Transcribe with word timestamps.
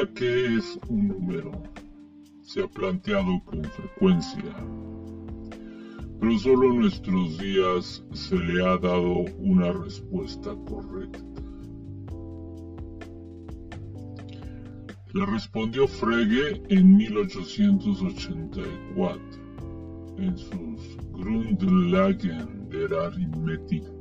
Pregunta 0.00 0.20
¿qué 0.20 0.56
es 0.56 0.80
un 0.88 1.08
número? 1.08 1.52
se 2.42 2.62
ha 2.62 2.68
planteado 2.68 3.42
con 3.44 3.62
frecuencia, 3.64 4.54
pero 6.18 6.38
solo 6.38 6.70
en 6.70 6.80
nuestros 6.80 7.36
días 7.38 8.02
se 8.12 8.36
le 8.36 8.64
ha 8.64 8.78
dado 8.78 9.26
una 9.38 9.70
respuesta 9.72 10.56
correcta. 10.66 11.20
Le 15.12 15.26
respondió 15.26 15.86
Frege 15.86 16.62
en 16.70 16.96
1884 16.96 19.20
en 20.16 20.38
sus 20.38 20.96
Grundlagen 21.12 22.70
der 22.70 22.94
Arithmetik 22.94 23.99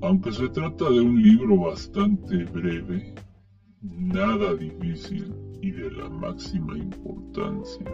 aunque 0.00 0.32
se 0.32 0.48
trata 0.48 0.88
de 0.90 1.00
un 1.00 1.22
libro 1.22 1.56
bastante 1.58 2.44
breve, 2.44 3.14
nada 3.82 4.54
difícil 4.54 5.34
y 5.60 5.70
de 5.70 5.90
la 5.90 6.08
máxima 6.08 6.78
importancia, 6.78 7.86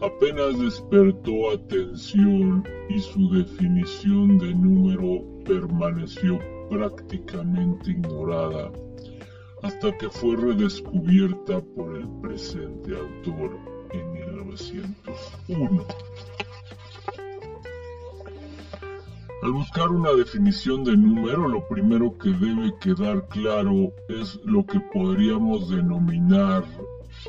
apenas 0.00 0.58
despertó 0.60 1.50
atención 1.50 2.64
y 2.88 3.00
su 3.00 3.30
definición 3.30 4.38
de 4.38 4.54
número 4.54 5.24
permaneció 5.44 6.38
prácticamente 6.70 7.90
ignorada 7.90 8.70
hasta 9.62 9.96
que 9.98 10.08
fue 10.08 10.36
redescubierta 10.36 11.60
por 11.60 11.96
el 11.96 12.08
presente 12.20 12.96
autor 12.96 13.58
en 13.92 14.12
1901. 14.12 15.84
Al 19.42 19.50
buscar 19.50 19.90
una 19.90 20.12
definición 20.12 20.84
de 20.84 20.96
número, 20.96 21.48
lo 21.48 21.66
primero 21.66 22.16
que 22.16 22.30
debe 22.30 22.72
quedar 22.80 23.26
claro 23.26 23.92
es 24.08 24.38
lo 24.44 24.64
que 24.64 24.78
podríamos 24.94 25.68
denominar 25.68 26.62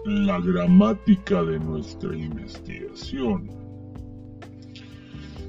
la 0.05 0.39
gramática 0.39 1.41
de 1.43 1.59
nuestra 1.59 2.15
investigación. 2.15 3.49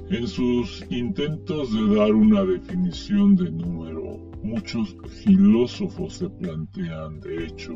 En 0.09 0.27
sus 0.27 0.83
intentos 0.89 1.71
de 1.71 1.97
dar 1.97 2.15
una 2.15 2.43
definición 2.43 3.35
de 3.35 3.51
número, 3.51 4.17
muchos 4.41 4.97
filósofos 5.23 6.15
se 6.15 6.29
plantean, 6.31 7.19
de 7.19 7.45
hecho, 7.45 7.73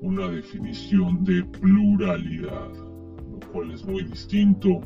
una 0.00 0.26
definición 0.28 1.22
de 1.22 1.44
pluralidad, 1.44 2.72
lo 3.30 3.40
cual 3.52 3.72
es 3.72 3.84
muy 3.84 4.04
distinto 4.04 4.80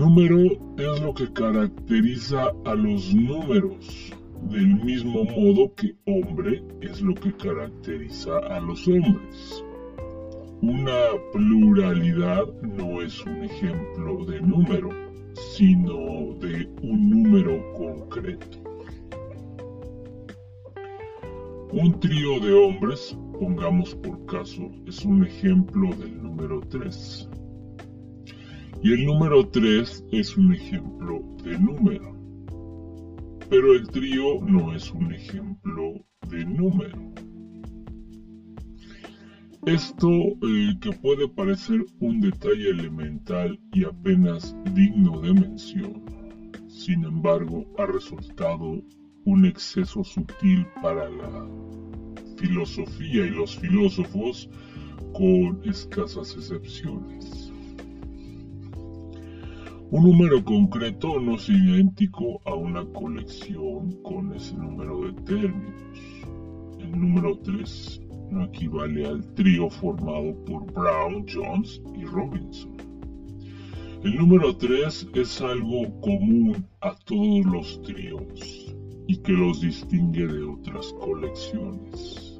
Número 0.00 0.38
es 0.78 1.02
lo 1.02 1.12
que 1.12 1.30
caracteriza 1.30 2.50
a 2.64 2.74
los 2.74 3.14
números, 3.14 4.10
del 4.48 4.82
mismo 4.82 5.24
modo 5.24 5.74
que 5.74 5.94
hombre 6.06 6.64
es 6.80 7.02
lo 7.02 7.14
que 7.14 7.30
caracteriza 7.34 8.38
a 8.38 8.60
los 8.60 8.88
hombres. 8.88 9.62
Una 10.62 11.10
pluralidad 11.34 12.46
no 12.62 13.02
es 13.02 13.22
un 13.26 13.44
ejemplo 13.44 14.24
de 14.24 14.40
número, 14.40 14.88
sino 15.34 16.32
de 16.38 16.66
un 16.82 17.10
número 17.10 17.62
concreto. 17.74 18.56
Un 21.72 22.00
trío 22.00 22.40
de 22.40 22.54
hombres, 22.54 23.18
pongamos 23.38 23.94
por 23.96 24.24
caso, 24.24 24.70
es 24.86 25.04
un 25.04 25.26
ejemplo 25.26 25.90
del 25.96 26.22
número 26.22 26.62
3. 26.70 27.29
Y 28.82 28.94
el 28.94 29.04
número 29.04 29.46
3 29.46 30.04
es 30.10 30.36
un 30.38 30.54
ejemplo 30.54 31.22
de 31.44 31.58
número. 31.58 32.16
Pero 33.50 33.74
el 33.74 33.86
trío 33.88 34.40
no 34.40 34.74
es 34.74 34.90
un 34.92 35.12
ejemplo 35.12 36.04
de 36.30 36.44
número. 36.46 37.12
Esto 39.66 40.08
eh, 40.08 40.78
que 40.80 40.92
puede 40.92 41.28
parecer 41.28 41.84
un 42.00 42.22
detalle 42.22 42.70
elemental 42.70 43.60
y 43.74 43.84
apenas 43.84 44.56
digno 44.74 45.20
de 45.20 45.34
mención, 45.34 46.02
sin 46.66 47.04
embargo 47.04 47.66
ha 47.76 47.84
resultado 47.84 48.82
un 49.26 49.44
exceso 49.44 50.02
sutil 50.02 50.66
para 50.82 51.10
la 51.10 51.46
filosofía 52.38 53.26
y 53.26 53.30
los 53.30 53.58
filósofos 53.58 54.48
con 55.12 55.60
escasas 55.68 56.34
excepciones. 56.34 57.49
Un 59.92 60.04
número 60.04 60.44
concreto 60.44 61.18
no 61.18 61.34
es 61.34 61.48
idéntico 61.48 62.40
a 62.44 62.54
una 62.54 62.84
colección 62.92 63.90
con 64.04 64.32
ese 64.36 64.54
número 64.54 65.00
de 65.00 65.12
términos. 65.22 65.74
El 66.78 66.92
número 66.92 67.36
3 67.38 68.00
no 68.30 68.44
equivale 68.44 69.04
al 69.04 69.34
trío 69.34 69.68
formado 69.68 70.32
por 70.44 70.72
Brown, 70.72 71.26
Jones 71.28 71.82
y 71.98 72.04
Robinson. 72.04 72.76
El 74.04 74.14
número 74.14 74.56
3 74.56 75.08
es 75.12 75.40
algo 75.40 76.00
común 76.02 76.64
a 76.82 76.94
todos 77.04 77.46
los 77.46 77.82
tríos 77.82 78.72
y 79.08 79.16
que 79.16 79.32
los 79.32 79.60
distingue 79.60 80.24
de 80.24 80.44
otras 80.44 80.94
colecciones. 81.00 82.38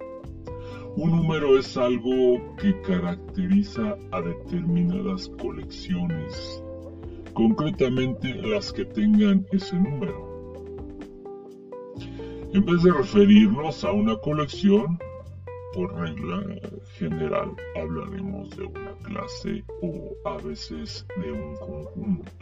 Un 0.94 1.10
número 1.16 1.58
es 1.58 1.76
algo 1.76 2.54
que 2.58 2.80
caracteriza 2.82 3.96
a 4.12 4.20
determinadas 4.20 5.28
colecciones 5.30 6.62
concretamente 7.34 8.34
las 8.34 8.72
que 8.72 8.84
tengan 8.84 9.46
ese 9.52 9.76
número. 9.76 10.30
En 12.52 12.64
vez 12.64 12.82
de 12.82 12.92
referirnos 12.92 13.84
a 13.84 13.92
una 13.92 14.16
colección, 14.18 14.98
por 15.72 15.94
regla 15.94 16.42
general 16.98 17.52
hablaremos 17.76 18.50
de 18.56 18.64
una 18.64 18.92
clase 19.04 19.64
o 19.82 20.28
a 20.28 20.36
veces 20.38 21.06
de 21.22 21.30
un 21.30 21.56
conjunto. 21.56 22.32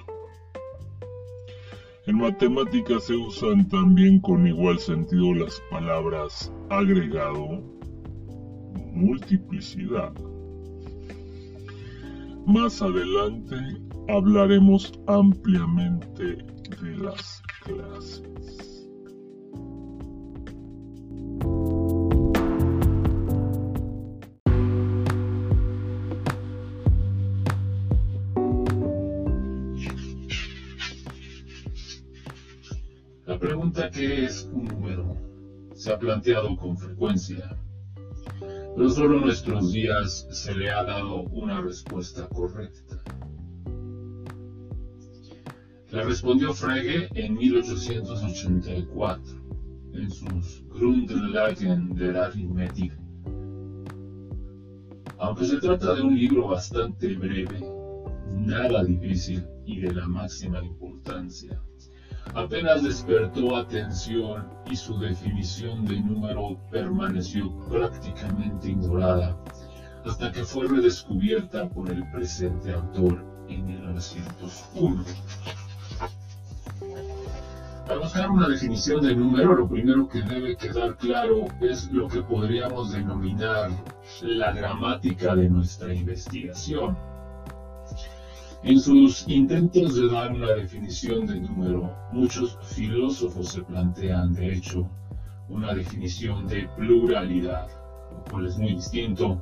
En 2.06 2.16
matemáticas 2.16 3.04
se 3.04 3.14
usan 3.14 3.68
también 3.68 4.18
con 4.20 4.46
igual 4.46 4.78
sentido 4.78 5.34
las 5.34 5.60
palabras 5.70 6.50
agregado, 6.70 7.62
multiplicidad. 8.94 10.14
Más 12.46 12.80
adelante 12.80 13.56
hablaremos 14.08 14.92
ampliamente 15.06 16.36
de 16.82 16.96
las 16.96 17.42
clases. 17.62 18.88
La 33.26 33.38
pregunta 33.38 33.90
¿qué 33.90 34.24
es 34.24 34.48
un 34.52 34.64
número? 34.64 35.16
se 35.74 35.92
ha 35.92 35.98
planteado 35.98 36.56
con 36.56 36.76
frecuencia, 36.76 37.56
pero 38.40 38.90
solo 38.90 39.18
en 39.18 39.26
nuestros 39.26 39.72
días 39.72 40.26
se 40.32 40.52
le 40.52 40.70
ha 40.70 40.82
dado 40.82 41.22
una 41.30 41.60
respuesta 41.60 42.28
correcta. 42.28 43.00
Le 45.90 46.04
respondió 46.04 46.52
Frege 46.52 47.08
en 47.14 47.34
1884 47.34 49.22
en 49.94 50.10
sus 50.10 50.62
Grundlagen 50.68 51.94
der 51.96 52.16
Arithmetik. 52.18 52.92
Aunque 55.18 55.46
se 55.46 55.56
trata 55.56 55.94
de 55.94 56.02
un 56.02 56.14
libro 56.14 56.48
bastante 56.48 57.16
breve, 57.16 57.64
nada 58.34 58.84
difícil 58.84 59.42
y 59.64 59.80
de 59.80 59.94
la 59.94 60.06
máxima 60.06 60.62
importancia, 60.62 61.58
apenas 62.34 62.82
despertó 62.82 63.56
atención 63.56 64.46
y 64.70 64.76
su 64.76 64.98
definición 64.98 65.86
de 65.86 66.00
número 66.00 66.60
permaneció 66.70 67.50
prácticamente 67.70 68.68
ignorada 68.68 69.42
hasta 70.04 70.30
que 70.32 70.44
fue 70.44 70.68
redescubierta 70.68 71.68
por 71.70 71.90
el 71.90 72.08
presente 72.10 72.74
autor 72.74 73.24
en 73.48 73.66
1901. 73.66 75.04
Una 78.26 78.48
definición 78.48 79.00
de 79.00 79.14
número, 79.14 79.54
lo 79.54 79.68
primero 79.68 80.08
que 80.08 80.20
debe 80.22 80.56
quedar 80.56 80.96
claro 80.96 81.46
es 81.60 81.90
lo 81.92 82.08
que 82.08 82.20
podríamos 82.20 82.92
denominar 82.92 83.70
la 84.22 84.52
gramática 84.52 85.36
de 85.36 85.48
nuestra 85.48 85.94
investigación. 85.94 86.96
En 88.64 88.80
sus 88.80 89.26
intentos 89.28 89.94
de 89.94 90.08
dar 90.08 90.32
una 90.32 90.48
definición 90.48 91.26
de 91.26 91.40
número, 91.40 91.94
muchos 92.12 92.58
filósofos 92.62 93.50
se 93.50 93.62
plantean, 93.62 94.34
de 94.34 94.52
hecho, 94.52 94.90
una 95.48 95.72
definición 95.72 96.48
de 96.48 96.68
pluralidad, 96.76 97.68
lo 98.10 98.24
cual 98.30 98.46
es 98.46 98.58
muy 98.58 98.74
distinto. 98.74 99.40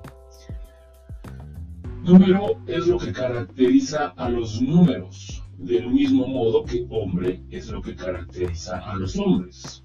Número 2.02 2.60
es 2.66 2.86
lo 2.86 2.98
que 2.98 3.12
caracteriza 3.12 4.12
a 4.16 4.28
los 4.28 4.60
números, 4.60 5.35
del 5.58 5.88
mismo 5.90 6.26
modo 6.26 6.64
que 6.64 6.86
hombre 6.90 7.42
es 7.50 7.68
lo 7.70 7.80
que 7.80 7.94
caracteriza 7.94 8.78
a 8.78 8.96
los 8.96 9.16
hombres. 9.18 9.84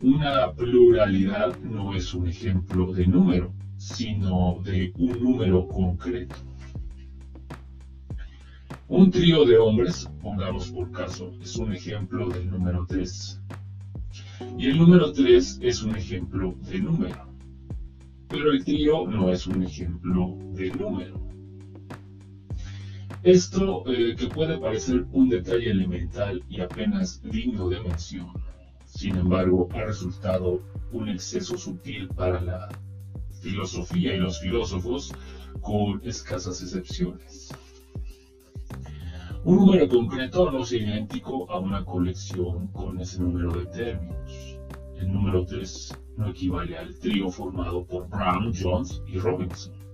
Una 0.00 0.52
pluralidad 0.52 1.58
no 1.60 1.94
es 1.94 2.12
un 2.14 2.28
ejemplo 2.28 2.92
de 2.92 3.06
número, 3.06 3.52
sino 3.76 4.60
de 4.64 4.92
un 4.98 5.22
número 5.22 5.68
concreto. 5.68 6.36
Un 8.88 9.10
trío 9.10 9.44
de 9.44 9.58
hombres, 9.58 10.10
pongamos 10.20 10.70
por 10.70 10.90
caso, 10.92 11.32
es 11.40 11.56
un 11.56 11.72
ejemplo 11.72 12.28
del 12.28 12.50
número 12.50 12.84
3. 12.86 13.40
Y 14.58 14.66
el 14.66 14.78
número 14.78 15.12
3 15.12 15.60
es 15.62 15.82
un 15.82 15.96
ejemplo 15.96 16.54
de 16.68 16.78
número. 16.78 17.26
Pero 18.28 18.52
el 18.52 18.64
trío 18.64 19.06
no 19.06 19.30
es 19.30 19.46
un 19.46 19.62
ejemplo 19.62 20.36
de 20.52 20.70
número. 20.72 21.21
Esto 23.22 23.84
eh, 23.86 24.16
que 24.16 24.26
puede 24.26 24.58
parecer 24.58 25.06
un 25.12 25.28
detalle 25.28 25.70
elemental 25.70 26.42
y 26.48 26.60
apenas 26.60 27.22
digno 27.22 27.68
de 27.68 27.80
mención, 27.80 28.32
sin 28.84 29.14
embargo 29.16 29.68
ha 29.74 29.84
resultado 29.84 30.60
un 30.90 31.08
exceso 31.08 31.56
sutil 31.56 32.08
para 32.08 32.40
la 32.40 32.68
filosofía 33.40 34.16
y 34.16 34.18
los 34.18 34.40
filósofos 34.40 35.14
con 35.60 36.00
escasas 36.04 36.60
excepciones. 36.62 37.50
Un 39.44 39.56
número 39.56 39.88
concreto 39.88 40.50
no 40.50 40.64
es 40.64 40.72
idéntico 40.72 41.48
a 41.48 41.60
una 41.60 41.84
colección 41.84 42.66
con 42.68 43.00
ese 43.00 43.20
número 43.20 43.52
de 43.52 43.66
términos. 43.66 44.58
El 44.98 45.12
número 45.12 45.46
3 45.46 45.96
no 46.16 46.28
equivale 46.28 46.76
al 46.76 46.98
trío 46.98 47.30
formado 47.30 47.84
por 47.84 48.08
Brown, 48.08 48.52
Jones 48.52 49.00
y 49.06 49.18
Robinson. 49.18 49.91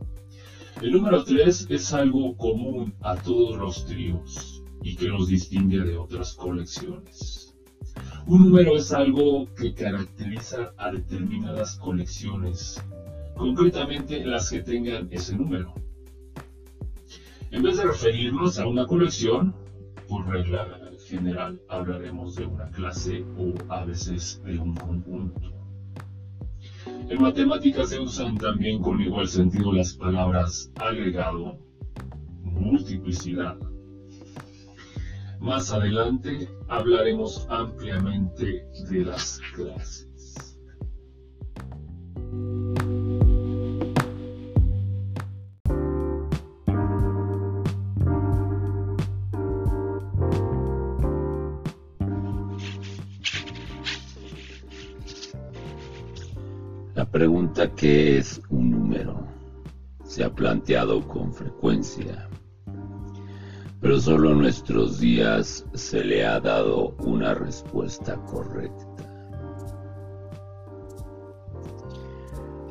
El 0.80 0.92
número 0.92 1.25
3 1.25 1.66
es 1.70 1.92
algo 1.92 2.36
común 2.36 2.94
a 3.00 3.16
todos 3.16 3.56
los 3.56 3.84
tríos 3.84 4.62
y 4.80 4.94
que 4.94 5.08
los 5.08 5.26
distingue 5.26 5.80
de 5.80 5.96
otras 5.96 6.34
colecciones. 6.34 7.56
Un 8.26 8.44
número 8.44 8.76
es 8.76 8.92
algo 8.92 9.52
que 9.56 9.75
caracteriza 9.75 10.72
a 10.76 10.92
determinadas 10.92 11.76
colecciones, 11.78 12.80
concretamente 13.34 14.25
las 14.25 14.50
que 14.50 14.62
tengan 14.62 15.08
ese 15.10 15.36
número. 15.36 15.75
En 17.50 17.64
vez 17.64 17.78
de 17.78 17.84
referirnos 17.84 18.60
a 18.60 18.69
una 18.69 18.86
colección, 18.86 19.56
por 20.08 20.28
regla 20.28 20.78
general 21.08 21.60
hablaremos 21.69 22.36
de 22.36 22.46
una 22.46 22.70
clase 22.70 23.24
o 23.36 23.52
a 23.69 23.84
veces 23.84 24.40
de 24.44 24.56
un 24.58 24.76
conjunto. 24.76 25.57
En 27.08 27.23
matemáticas 27.23 27.90
se 27.90 27.99
usan 27.99 28.37
también 28.37 28.82
con 28.82 29.00
igual 29.00 29.29
sentido 29.29 29.73
las 29.73 29.94
palabras 29.94 30.70
agregado, 30.76 31.58
multiplicidad. 32.43 33.56
Más 35.40 35.73
adelante 35.73 36.49
hablaremos 36.69 37.46
ampliamente 37.49 38.67
de 38.90 39.05
las 39.05 39.40
clases. 39.55 40.07
Pregunta 57.04 57.74
¿qué 57.74 58.18
es 58.18 58.40
un 58.50 58.70
número? 58.70 59.28
se 60.08 60.24
ha 60.24 60.34
planteado 60.34 61.06
con 61.06 61.32
frecuencia, 61.34 62.26
pero 63.78 64.00
solo 64.00 64.32
en 64.32 64.38
nuestros 64.38 64.98
días 65.00 65.66
se 65.74 66.02
le 66.02 66.24
ha 66.24 66.40
dado 66.40 66.96
una 67.00 67.34
respuesta 67.34 68.16
correcta. 68.24 68.86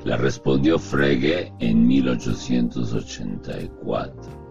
La 0.03 0.17
respondió 0.17 0.79
Frege 0.79 1.53
en 1.59 1.85
1884 1.85 4.47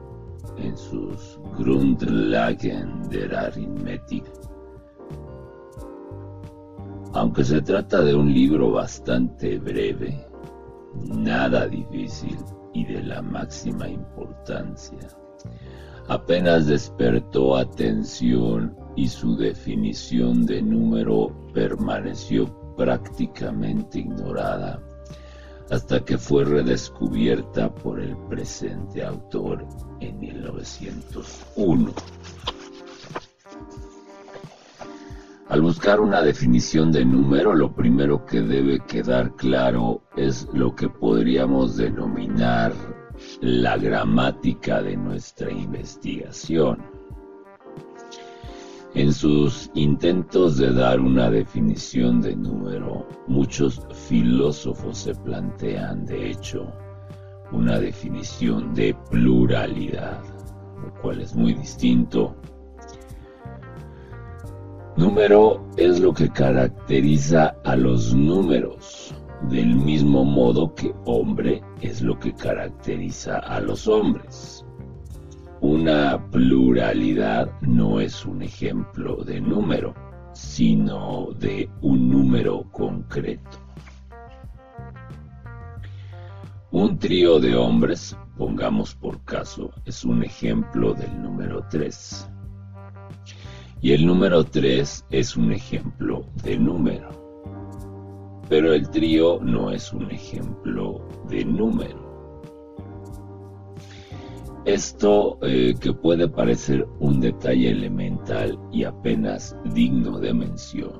en 0.59 0.77
sus 0.77 1.41
Grundlagen 1.59 3.03
der 3.11 3.35
Arithmetik 3.35 4.23
aunque 7.17 7.45
se 7.45 7.63
trata 7.63 8.03
de 8.03 8.15
un 8.15 8.33
libro 8.33 8.73
bastante 8.73 9.59
breve, 9.59 10.23
nada 11.07 11.67
difícil 11.67 12.37
y 12.75 12.85
de 12.85 13.03
la 13.03 13.23
máxima 13.23 13.89
importancia, 13.89 15.09
apenas 16.09 16.67
despertó 16.67 17.57
atención 17.57 18.77
y 18.97 19.09
su 19.09 19.35
definición 19.35 20.45
de 20.45 20.61
número 20.61 21.35
permaneció 21.55 22.55
prácticamente 22.77 24.01
ignorada 24.01 24.79
hasta 25.71 26.05
que 26.05 26.19
fue 26.19 26.45
redescubierta 26.45 27.75
por 27.75 27.99
el 27.99 28.15
presente 28.29 29.03
autor 29.03 29.67
en 30.01 30.19
1901. 30.19 31.93
Al 35.49 35.61
buscar 35.61 36.01
una 36.01 36.23
definición 36.23 36.91
de 36.91 37.05
número, 37.05 37.55
lo 37.55 37.73
primero 37.73 38.27
que 38.27 38.41
debe 38.41 38.81
quedar 38.81 39.37
claro 39.37 40.03
es 40.17 40.49
lo 40.53 40.75
que 40.75 40.89
podríamos 40.89 41.77
denominar 41.77 42.73
la 43.41 43.77
gramática 43.77 44.83
de 44.83 44.97
nuestra 44.97 45.53
investigación. 45.53 46.83
En 48.95 49.13
sus 49.13 49.71
intentos 49.75 50.57
de 50.57 50.73
dar 50.73 50.99
una 50.99 51.31
definición 51.31 52.21
de 52.21 52.35
número, 52.35 53.07
muchos 53.29 53.87
filósofos 54.09 54.99
se 54.99 55.15
plantean, 55.15 56.07
de 56.07 56.33
hecho, 56.33 56.73
una 57.53 57.79
definición 57.79 58.75
de 58.75 58.97
pluralidad, 59.11 60.21
lo 60.83 60.93
cual 61.01 61.21
es 61.21 61.37
muy 61.37 61.55
distinto 61.55 62.35
Número 64.97 65.63
es 65.77 66.01
lo 66.01 66.15
que 66.15 66.31
caracteriza 66.31 67.55
a 67.65 67.77
los 67.77 68.15
números, 68.15 69.15
del 69.51 69.77
mismo 69.77 70.25
modo 70.25 70.75
que 70.75 70.95
hombre 71.05 71.63
es 71.83 72.01
lo 72.01 72.19
que 72.19 72.33
caracteriza 72.33 73.41
a 73.41 73.61
los 73.61 73.87
hombres. 73.89 74.65
Una 75.61 76.19
pluralidad 76.31 77.51
no 77.61 78.01
es 78.01 78.25
un 78.25 78.41
ejemplo 78.41 79.17
de 79.23 79.39
número, 79.39 79.95
sino 80.33 81.31
de 81.33 81.69
un 81.83 82.09
número 82.09 82.63
concreto. 82.73 83.59
Un 86.71 86.99
trío 86.99 87.39
de 87.39 87.55
hombres, 87.55 88.17
pongamos 88.39 88.95
por 88.95 89.23
caso, 89.25 89.71
es 89.85 90.07
un 90.07 90.25
ejemplo 90.25 90.95
del 90.95 91.23
número 91.23 91.63
3. 91.71 92.31
Y 93.87 93.93
el 93.93 94.05
número 94.05 94.43
3 94.43 95.07
es 95.11 95.37
un 95.37 95.53
ejemplo 95.53 96.27
de 96.43 96.59
número. 96.59 97.09
Pero 98.49 98.73
el 98.73 98.91
trío 98.91 99.39
no 99.41 99.71
es 99.71 99.93
un 99.93 100.11
ejemplo 100.11 101.07
de 101.29 101.45
número. 101.45 102.43
Esto 104.65 105.39
eh, 105.43 105.77
que 105.81 105.93
puede 105.93 106.27
parecer 106.27 106.85
un 106.99 107.21
detalle 107.21 107.71
elemental 107.71 108.59
y 108.73 108.83
apenas 108.83 109.57
digno 109.67 110.19
de 110.19 110.35
mención, 110.35 110.99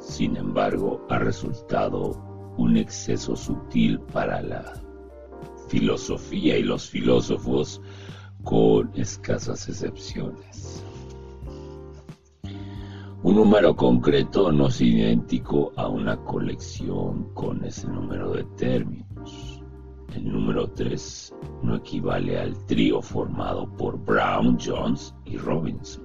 sin 0.00 0.36
embargo 0.36 1.06
ha 1.10 1.20
resultado 1.20 2.20
un 2.56 2.78
exceso 2.78 3.36
sutil 3.36 4.00
para 4.12 4.42
la 4.42 4.74
filosofía 5.68 6.58
y 6.58 6.64
los 6.64 6.90
filósofos 6.90 7.80
con 8.42 8.90
escasas 8.96 9.68
excepciones. 9.68 10.82
Un 13.20 13.34
número 13.34 13.74
concreto 13.74 14.52
no 14.52 14.68
es 14.68 14.80
idéntico 14.80 15.72
a 15.74 15.88
una 15.88 16.16
colección 16.18 17.34
con 17.34 17.64
ese 17.64 17.88
número 17.88 18.30
de 18.30 18.44
términos. 18.56 19.60
El 20.14 20.30
número 20.30 20.68
3 20.70 21.34
no 21.64 21.74
equivale 21.74 22.38
al 22.38 22.56
trío 22.66 23.02
formado 23.02 23.68
por 23.76 23.98
Brown, 23.98 24.56
Jones 24.64 25.12
y 25.24 25.36
Robinson. 25.36 26.04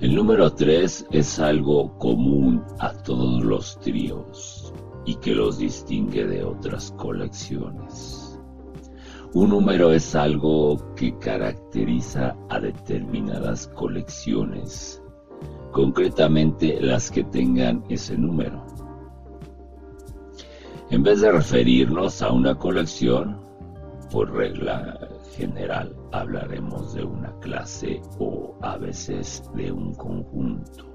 El 0.00 0.14
número 0.14 0.50
3 0.54 1.08
es 1.10 1.38
algo 1.38 1.98
común 1.98 2.64
a 2.78 2.94
todos 2.94 3.44
los 3.44 3.78
tríos 3.80 4.72
y 5.04 5.16
que 5.16 5.34
los 5.34 5.58
distingue 5.58 6.26
de 6.26 6.44
otras 6.44 6.92
colecciones. 6.92 8.40
Un 9.34 9.50
número 9.50 9.92
es 9.92 10.14
algo 10.14 10.94
que 10.94 11.14
caracteriza 11.18 12.34
a 12.48 12.58
determinadas 12.58 13.68
colecciones 13.68 15.03
concretamente 15.74 16.80
las 16.80 17.10
que 17.10 17.24
tengan 17.24 17.82
ese 17.88 18.16
número. 18.16 18.64
En 20.90 21.02
vez 21.02 21.20
de 21.20 21.32
referirnos 21.32 22.22
a 22.22 22.30
una 22.30 22.54
colección, 22.54 23.40
por 24.12 24.32
regla 24.32 24.96
general 25.36 25.92
hablaremos 26.12 26.94
de 26.94 27.02
una 27.02 27.32
clase 27.40 28.00
o 28.20 28.56
a 28.62 28.78
veces 28.78 29.42
de 29.56 29.72
un 29.72 29.92
conjunto. 29.94 30.86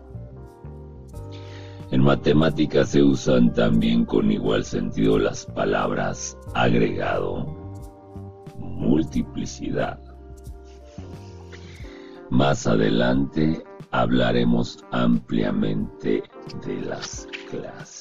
En 1.92 2.02
matemáticas 2.02 2.88
se 2.88 3.04
usan 3.04 3.52
también 3.52 4.06
con 4.06 4.32
igual 4.32 4.64
sentido 4.64 5.20
las 5.20 5.46
palabras 5.46 6.38
agregado, 6.54 7.46
multiplicidad. 8.58 10.00
Más 12.30 12.66
adelante 12.66 13.62
hablaremos 13.92 14.84
ampliamente 14.92 16.24
de 16.66 16.82
las 16.82 17.28
clases. 17.50 17.99